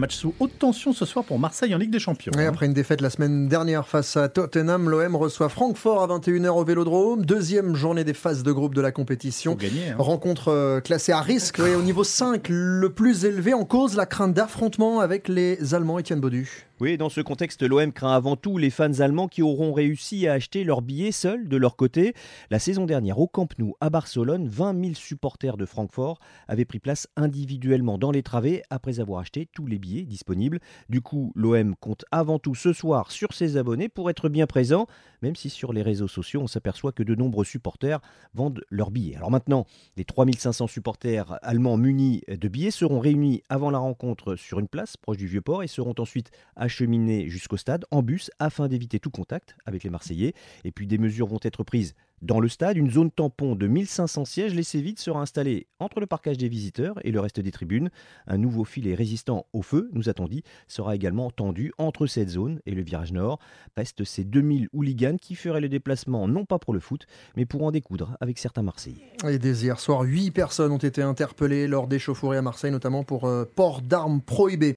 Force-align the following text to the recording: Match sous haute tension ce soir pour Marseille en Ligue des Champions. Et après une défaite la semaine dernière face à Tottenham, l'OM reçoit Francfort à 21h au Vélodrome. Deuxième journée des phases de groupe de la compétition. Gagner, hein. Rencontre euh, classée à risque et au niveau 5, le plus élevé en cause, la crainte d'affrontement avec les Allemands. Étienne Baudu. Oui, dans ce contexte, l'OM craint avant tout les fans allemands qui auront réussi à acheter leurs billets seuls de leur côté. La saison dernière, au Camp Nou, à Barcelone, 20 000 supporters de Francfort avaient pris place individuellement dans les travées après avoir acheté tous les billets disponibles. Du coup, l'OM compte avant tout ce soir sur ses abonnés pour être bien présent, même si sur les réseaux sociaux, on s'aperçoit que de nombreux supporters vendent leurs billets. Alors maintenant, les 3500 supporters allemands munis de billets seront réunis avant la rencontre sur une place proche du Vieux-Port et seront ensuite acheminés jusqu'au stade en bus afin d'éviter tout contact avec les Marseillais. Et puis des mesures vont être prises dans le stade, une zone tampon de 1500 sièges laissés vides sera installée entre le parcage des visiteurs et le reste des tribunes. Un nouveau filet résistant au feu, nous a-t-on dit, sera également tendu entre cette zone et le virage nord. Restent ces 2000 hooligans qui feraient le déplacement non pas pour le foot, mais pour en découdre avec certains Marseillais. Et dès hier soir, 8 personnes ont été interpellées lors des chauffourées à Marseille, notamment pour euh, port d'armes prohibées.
Match 0.00 0.16
sous 0.16 0.34
haute 0.40 0.58
tension 0.58 0.94
ce 0.94 1.04
soir 1.04 1.26
pour 1.26 1.38
Marseille 1.38 1.74
en 1.74 1.78
Ligue 1.78 1.90
des 1.90 1.98
Champions. 1.98 2.32
Et 2.38 2.46
après 2.46 2.64
une 2.64 2.72
défaite 2.72 3.02
la 3.02 3.10
semaine 3.10 3.48
dernière 3.48 3.86
face 3.86 4.16
à 4.16 4.30
Tottenham, 4.30 4.88
l'OM 4.88 5.14
reçoit 5.14 5.50
Francfort 5.50 6.02
à 6.02 6.06
21h 6.06 6.48
au 6.48 6.64
Vélodrome. 6.64 7.26
Deuxième 7.26 7.76
journée 7.76 8.02
des 8.02 8.14
phases 8.14 8.42
de 8.42 8.50
groupe 8.50 8.74
de 8.74 8.80
la 8.80 8.92
compétition. 8.92 9.56
Gagner, 9.56 9.90
hein. 9.90 9.96
Rencontre 9.98 10.48
euh, 10.48 10.80
classée 10.80 11.12
à 11.12 11.20
risque 11.20 11.58
et 11.58 11.74
au 11.74 11.82
niveau 11.82 12.02
5, 12.02 12.46
le 12.48 12.88
plus 12.88 13.26
élevé 13.26 13.52
en 13.52 13.66
cause, 13.66 13.94
la 13.94 14.06
crainte 14.06 14.32
d'affrontement 14.32 15.00
avec 15.00 15.28
les 15.28 15.74
Allemands. 15.74 15.98
Étienne 15.98 16.20
Baudu. 16.20 16.66
Oui, 16.80 16.96
dans 16.96 17.10
ce 17.10 17.20
contexte, 17.20 17.62
l'OM 17.62 17.92
craint 17.92 18.14
avant 18.14 18.36
tout 18.36 18.56
les 18.56 18.70
fans 18.70 19.00
allemands 19.00 19.28
qui 19.28 19.42
auront 19.42 19.74
réussi 19.74 20.26
à 20.26 20.32
acheter 20.32 20.64
leurs 20.64 20.80
billets 20.80 21.12
seuls 21.12 21.46
de 21.46 21.58
leur 21.58 21.76
côté. 21.76 22.14
La 22.48 22.58
saison 22.58 22.86
dernière, 22.86 23.18
au 23.18 23.26
Camp 23.26 23.48
Nou, 23.58 23.74
à 23.82 23.90
Barcelone, 23.90 24.48
20 24.48 24.82
000 24.82 24.94
supporters 24.94 25.58
de 25.58 25.66
Francfort 25.66 26.20
avaient 26.48 26.64
pris 26.64 26.78
place 26.78 27.06
individuellement 27.16 27.98
dans 27.98 28.10
les 28.10 28.22
travées 28.22 28.62
après 28.70 28.98
avoir 28.98 29.20
acheté 29.20 29.46
tous 29.52 29.66
les 29.66 29.78
billets 29.78 29.89
disponibles. 29.90 30.60
Du 30.88 31.00
coup, 31.00 31.32
l'OM 31.34 31.74
compte 31.76 32.04
avant 32.10 32.38
tout 32.38 32.54
ce 32.54 32.72
soir 32.72 33.10
sur 33.10 33.32
ses 33.32 33.56
abonnés 33.56 33.88
pour 33.88 34.10
être 34.10 34.28
bien 34.28 34.46
présent, 34.46 34.86
même 35.22 35.36
si 35.36 35.50
sur 35.50 35.72
les 35.72 35.82
réseaux 35.82 36.08
sociaux, 36.08 36.40
on 36.42 36.46
s'aperçoit 36.46 36.92
que 36.92 37.02
de 37.02 37.14
nombreux 37.14 37.44
supporters 37.44 38.00
vendent 38.34 38.62
leurs 38.70 38.90
billets. 38.90 39.16
Alors 39.16 39.30
maintenant, 39.30 39.66
les 39.96 40.04
3500 40.04 40.66
supporters 40.66 41.38
allemands 41.42 41.76
munis 41.76 42.22
de 42.28 42.48
billets 42.48 42.70
seront 42.70 43.00
réunis 43.00 43.42
avant 43.48 43.70
la 43.70 43.78
rencontre 43.78 44.36
sur 44.36 44.60
une 44.60 44.68
place 44.68 44.96
proche 44.96 45.18
du 45.18 45.26
Vieux-Port 45.26 45.62
et 45.62 45.68
seront 45.68 45.94
ensuite 45.98 46.30
acheminés 46.56 47.28
jusqu'au 47.28 47.56
stade 47.56 47.84
en 47.90 48.02
bus 48.02 48.30
afin 48.38 48.68
d'éviter 48.68 49.00
tout 49.00 49.10
contact 49.10 49.56
avec 49.66 49.82
les 49.82 49.90
Marseillais. 49.90 50.34
Et 50.64 50.72
puis 50.72 50.86
des 50.86 50.98
mesures 50.98 51.26
vont 51.26 51.40
être 51.42 51.64
prises 51.64 51.94
dans 52.22 52.38
le 52.38 52.48
stade, 52.48 52.76
une 52.76 52.90
zone 52.90 53.10
tampon 53.10 53.56
de 53.56 53.66
1500 53.66 54.26
sièges 54.26 54.54
laissés 54.54 54.82
vides 54.82 54.98
sera 54.98 55.22
installée 55.22 55.66
entre 55.78 56.00
le 56.00 56.06
parcage 56.06 56.36
des 56.36 56.50
visiteurs 56.50 56.98
et 57.02 57.12
le 57.12 57.20
reste 57.20 57.40
des 57.40 57.50
tribunes. 57.50 57.88
Un 58.26 58.36
nouveau 58.36 58.64
filet 58.64 58.94
résistant 58.94 59.46
au 59.54 59.62
feu, 59.62 59.88
nous 59.94 60.10
a-t-on 60.10 60.28
dit, 60.28 60.42
sera 60.68 60.94
également 60.94 61.30
tendu 61.30 61.72
entre 61.78 62.06
cette 62.06 62.28
zone 62.28 62.60
et 62.66 62.72
le 62.72 62.82
virage 62.82 63.12
nord. 63.12 63.38
Restent 63.74 64.04
ces 64.04 64.24
2000 64.24 64.68
hooligans 64.74 65.16
qui 65.16 65.34
feraient 65.34 65.62
le 65.62 65.70
déplacement 65.70 66.28
non 66.28 66.44
pas 66.44 66.58
pour 66.58 66.74
le 66.74 66.80
foot, 66.80 67.06
mais 67.36 67.46
pour 67.46 67.62
en 67.62 67.70
découdre 67.70 68.14
avec 68.20 68.38
certains 68.38 68.62
Marseillais. 68.62 69.14
Et 69.26 69.38
dès 69.38 69.62
hier 69.62 69.80
soir, 69.80 70.02
8 70.02 70.30
personnes 70.30 70.72
ont 70.72 70.76
été 70.76 71.00
interpellées 71.00 71.66
lors 71.68 71.86
des 71.86 71.98
chauffourées 71.98 72.36
à 72.36 72.42
Marseille, 72.42 72.70
notamment 72.70 73.02
pour 73.02 73.24
euh, 73.24 73.46
port 73.46 73.80
d'armes 73.80 74.20
prohibées. 74.20 74.68